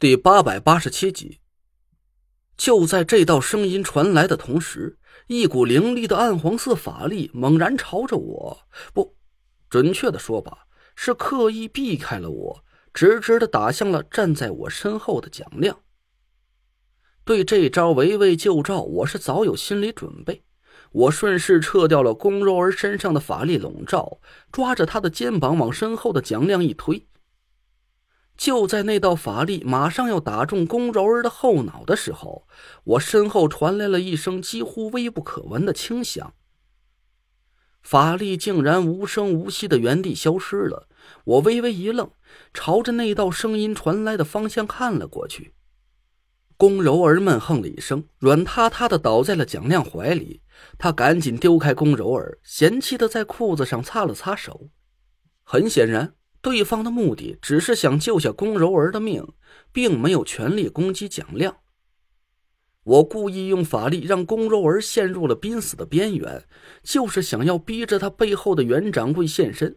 [0.00, 1.40] 第八百八十七集。
[2.56, 8.60] 就在这道声音传来的同时，一股凌厉的暗黄色法力猛然朝着我，
[8.94, 9.16] 不，
[9.68, 12.64] 准确的说吧，是刻意避开了我，
[12.94, 15.80] 直直的打向了站在我身后的蒋亮。
[17.24, 20.44] 对这招围魏救赵，我是早有心理准备。
[20.92, 24.20] 我顺势撤掉了龚柔儿身上的法力笼罩，
[24.52, 27.04] 抓着他的肩膀往身后的蒋亮一推。
[28.38, 32.46] 就在那道法力马上要打中龚柔儿的后脑的时候，
[32.84, 36.32] 我身后传来了一声几乎微不可闻的轻响。
[37.82, 40.88] 法力竟然无声无息的原地消失了。
[41.24, 42.10] 我微微一愣，
[42.54, 45.54] 朝着那道声音传来的方向看了过去。
[46.56, 50.42] 龚柔儿闷哼了一声，软塌塌的倒在了蒋亮怀里。
[50.76, 54.68] 他赶紧丢开龚柔儿，嫌弃的在裤子上擦了擦手。
[55.42, 56.14] 很显然。
[56.40, 59.26] 对方的目的只是想救下龚柔儿的命，
[59.72, 61.56] 并没有全力攻击蒋亮。
[62.84, 66.44] 我故意用法力让龚柔儿陷入了濒死的边缘，
[66.82, 69.76] 就是想要逼着他背后的袁掌柜现身。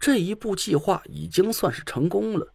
[0.00, 2.54] 这一步计划已经算是成功了，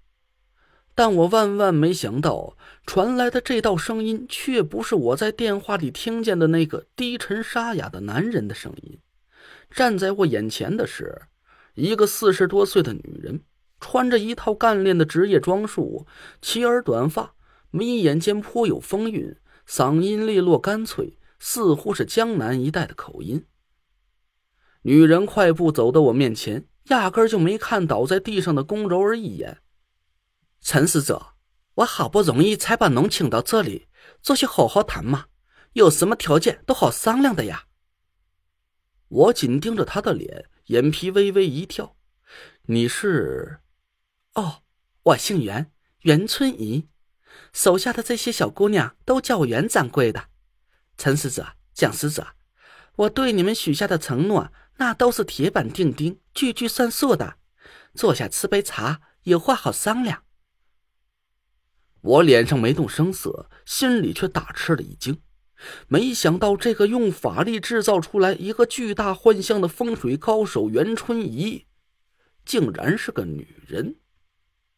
[0.95, 8.99] 但我万万没想到，传来的这道声音却不是我在电话里听见的那个低沉沙哑的男人的声音。
[9.69, 11.21] 站在我眼前的是。
[11.75, 13.43] 一个四十多岁的女人，
[13.79, 16.07] 穿着一套干练的职业装束，
[16.41, 17.35] 齐耳短发，
[17.69, 19.37] 眉眼间颇有风韵，
[19.67, 23.45] 嗓音利落干脆，似乎是江南一带的口音。
[24.83, 29.57] 女人快步走到我面前，压根就没看倒在地上的龚柔儿一眼。
[30.61, 31.33] 陈使者，
[31.75, 33.87] 我好不容易才把侬请到这里，
[34.21, 35.25] 坐下好好谈嘛，
[35.73, 37.65] 有什么条件都好商量的呀。
[39.09, 40.45] 我紧盯着她的脸。
[40.65, 41.95] 眼皮微微一跳，
[42.63, 43.59] 你是？
[44.33, 44.63] 哦，
[45.03, 46.89] 我姓袁，袁春怡，
[47.53, 50.29] 手下的这些小姑娘都叫我袁掌柜的。
[50.97, 52.29] 陈使者、蒋使者，
[52.95, 57.37] 我对你们许下的承诺，那都是铁板钉钉、句句算数的。
[57.93, 60.23] 坐下吃杯茶，有话好商量。
[62.01, 65.21] 我脸上没动声色，心里却大吃了一惊。
[65.87, 71.65] 没想到这个用法力制造出来一个巨大幻象的风水高手袁春怡，
[72.45, 73.95] 竟然是个女人。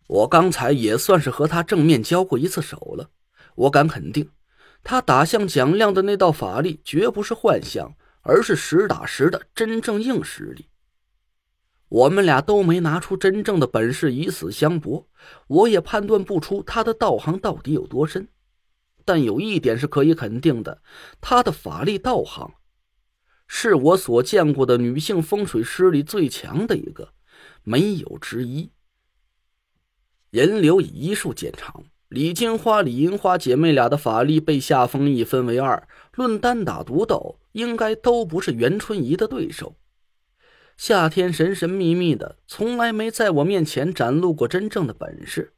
[0.08, 3.10] 我刚才也算是和她正面交过一次手了，
[3.56, 4.30] 我敢肯定，
[4.84, 10.68] 她打向蒋亮的那道法力绝不是幻象，而是实打实的真正硬实力。
[11.90, 15.08] 我们俩都没拿出真正的本事以死相搏，
[15.48, 18.28] 我也判断不出她的道行到底有多深。
[19.08, 20.82] 但有一点是可以肯定的，
[21.22, 22.56] 她的法力道行，
[23.48, 27.14] 是我所见过的女性风水师里最强的一个，
[27.64, 28.72] 没有之一。
[30.30, 39.78] 人流以医术见长，李金花、李银花姐妹俩的法力被夏风一分为二，论单打独斗，应该都不是袁春怡的对手。
[40.76, 45.54] 夏天神神秘秘的，从来没在我面前展露过真正的本事。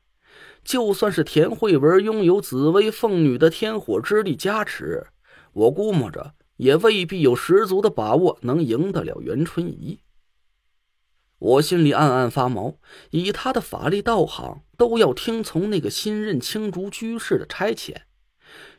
[0.64, 5.08] 就算是田慧文拥有紫薇凤女的天火之力加持，
[5.54, 10.00] 我估摸着也未必有十足的把握能赢得了袁春怡。
[11.40, 12.78] 我心里暗暗发毛，
[13.12, 17.96] 以他的法力道行，都要听从那个新任青竹居士的差遣，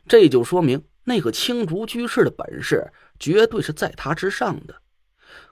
[0.07, 4.75] 这就说明那个青竹居士的本事绝对是在他之上的。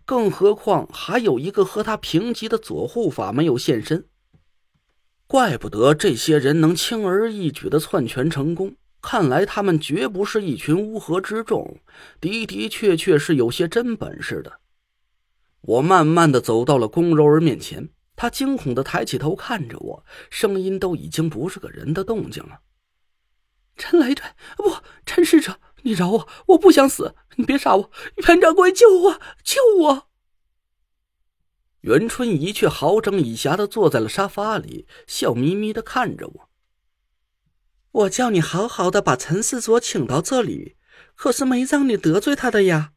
[0.06, 4.09] 更何况还有一个和他平级的左护法没有现身。
[5.29, 11.78] 怪不得这些人能轻而易举的篡权成功，看来他们绝不是一群乌合之众，
[12.19, 14.51] 的的确确是有些真本事的。
[15.62, 22.62] 我慢慢的走到了龚柔儿面前，她惊恐的抬起头看着我，声音都已经不是个人的动静了。
[23.78, 24.25] 陈雷队，
[24.57, 27.91] 不，陈使者，你饶我，我不想死，你别杀我，
[28.28, 30.09] 袁掌柜，救我，救我！
[31.81, 36.50] 袁春怡却好整以暇的坐在了沙发里，笑眯眯的看着我。
[37.92, 40.75] 我叫你好好的把陈思佐请到这里，
[41.15, 42.92] 可是没让你得罪他的呀。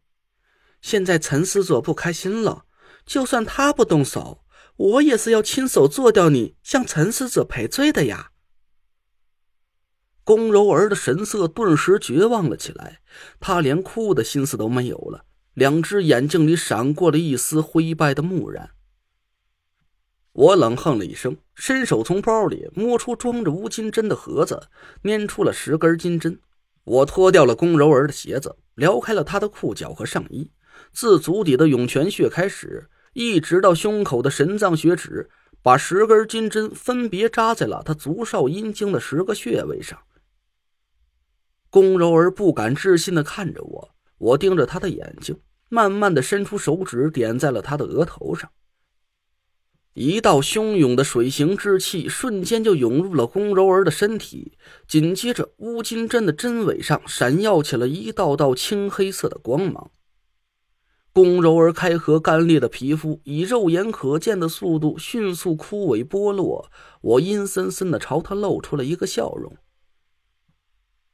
[0.81, 2.65] 现在陈思佐不开心了，
[3.07, 4.45] 就算他不动手，
[4.77, 8.33] 我也是要亲手做掉你，向陈思佐赔罪的呀。
[10.25, 13.01] 龚柔儿的神色顿时绝望了起来，
[13.41, 15.25] 她连哭的心思都没有了。
[15.55, 18.71] 两只眼睛里闪过了一丝灰败的木然。
[20.33, 24.69] 我冷哼了一声，伸手从包里摸出装着乌金针的盒子，
[25.03, 26.41] 拈出了十根金针。
[26.85, 30.51] 我脱掉了龚柔儿的鞋子，撩开了她的裤脚和上衣，
[30.93, 35.29] 自足底的涌泉穴开始，一直到胸口的神脏血趾，
[35.61, 39.99] 把十根金针分别扎在了她足少阴经的十个穴位上。
[41.69, 45.37] 宫柔儿不敢置信的看着我，我盯着他的眼睛，
[45.69, 48.51] 慢慢的伸出手指点在了他的额头上。
[49.95, 59.91] 一道汹涌的水行之气瞬间就涌入了宫柔儿的身体，紧接着乌金针的针尾上闪耀起了一道道青黑色的光芒。
[61.13, 66.71] 宫柔儿开合干裂的皮肤以肉眼可见的速度迅速枯萎剥落，
[67.03, 69.57] 我阴森森的朝他露出了一个笑容。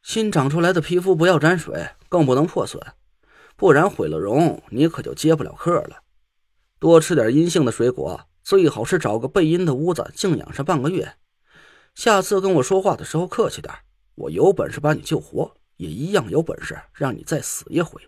[0.08, 2.82] 新长出来的皮肤不要沾水，更不能破损，
[3.56, 5.98] 不然毁了容，你可就接不了客了。
[6.78, 11.16] 多吃点阴性的水果，最好是找个背阴的屋子静养上半个月。
[11.94, 13.70] 下次跟我说话的时候客气点，
[14.14, 18.00] 我有本事把你救活，也一样有本事让你再死一回。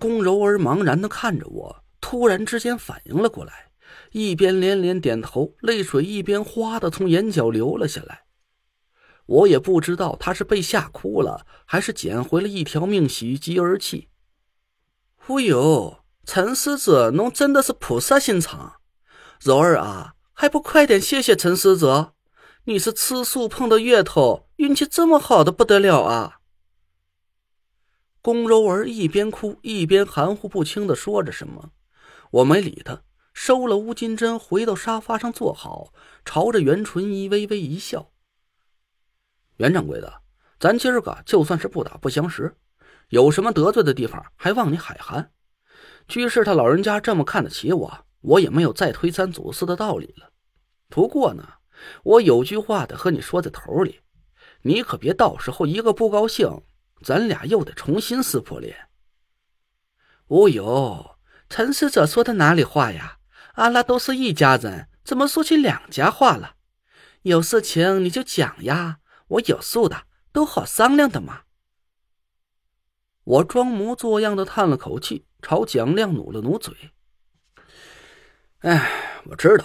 [0.00, 3.70] 宫柔儿茫然的看着我，突然之间反应了过来，
[4.10, 8.25] 一边连连点头，泪水一边哗的从眼角流了下来。
[9.26, 14.08] 我也不知道他是被吓哭了，还是捡回了一条命，喜极而泣。
[15.26, 18.74] 哎呦，陈师子，侬真的是菩萨心肠！
[19.40, 22.12] 柔儿啊，还不快点谢谢陈师子？
[22.64, 26.40] 你是吃素碰到月头，运气这么好的不得了啊！
[28.22, 31.70] 宫柔儿一边哭一边含糊不清的说着什么，
[32.30, 33.02] 我没理他，
[33.32, 35.92] 收了乌金针，回到沙发上坐好，
[36.24, 38.10] 朝着袁纯一微微一笑。
[39.56, 40.22] 袁掌柜的，
[40.58, 42.54] 咱今儿个就算是不打不相识，
[43.08, 45.30] 有什么得罪的地方，还望你海涵。
[46.08, 50.30] 居士他老人家这么看得起我，我也没有再推三阻四的道理了。
[50.88, 51.46] 不过呢，
[52.02, 54.00] 我有句话得和你说在头里，
[54.62, 56.62] 你可别到时候一个不高兴，
[57.02, 58.88] 咱俩又得重新撕破脸。
[60.28, 61.16] 哦呦，
[61.48, 63.18] 陈使者说的哪里话呀？
[63.54, 66.56] 阿拉都是一家人，怎么说起两家话了？
[67.22, 68.98] 有事情你就讲呀。
[69.28, 71.42] 我有数的，都好商量的嘛。
[73.24, 76.74] 我装模作样的叹了口气，朝蒋亮努了努嘴。
[78.60, 79.64] 哎，我知道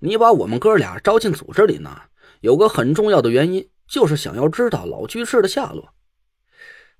[0.00, 2.02] 你把我们哥俩招进组织里呢，
[2.40, 5.94] 有个很重要的原因，就是想要知道老居士的下落。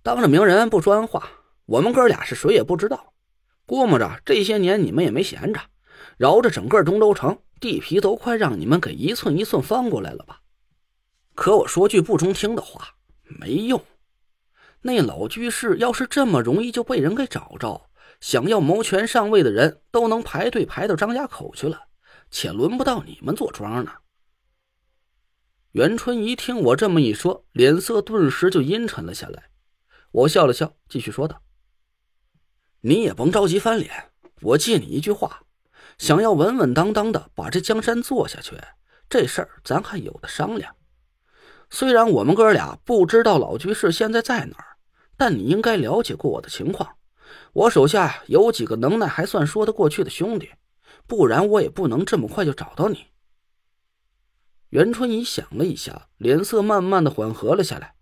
[0.03, 1.29] 当着名人不说暗话，
[1.67, 3.13] 我们哥俩是谁也不知道。
[3.67, 5.61] 估摸着这些年你们也没闲着，
[6.17, 10.41] 绕着整个中州城，地皮都快让你们给一寸一寸翻过来了吧？
[11.39, 13.81] 可我说句不中听的话，没用。
[14.81, 17.89] 那老居士要是这么容易就被人给找着，
[18.19, 21.81] 想要谋权上位的人都能排队排到张家口去了，
[22.29, 23.93] 且轮不到你们坐庄呢。
[25.71, 29.45] 袁春一听我这么一说，脸色顿时就阴沉了下来。
[30.11, 31.41] 我笑了笑，继续说道
[32.83, 34.11] ：“你也甭着急翻脸，
[34.43, 35.45] 我借你一句话，
[35.99, 38.57] 想要稳稳当当的把这江山做下去，
[39.09, 40.75] 这事儿咱还有的商量。”
[41.71, 44.77] 虽然我们哥俩不知道老居士现在在哪儿，
[45.17, 46.97] 但你应该了解过我的情况。
[47.53, 50.51] 我手下有几个能耐还算说得过去的兄弟，
[51.07, 53.07] 不然我也不能这么快就找到你。
[54.71, 57.95] 袁春怡想了一下，脸色慢慢的缓和了下来。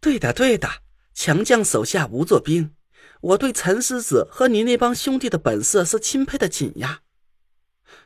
[0.00, 0.68] 对的，对的，
[1.14, 2.74] 强将手下无做兵。
[3.20, 7.02] 我对陈师子和你那帮兄弟的本事是钦佩的紧呀。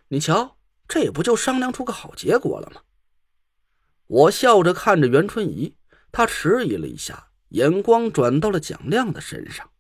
[0.08, 0.56] 你瞧，
[0.88, 2.80] 这也不就商量出个好结果了吗？
[4.12, 5.74] 我笑着看着袁春怡，
[6.12, 9.70] 她迟疑了一下，眼光转到了蒋亮的身上。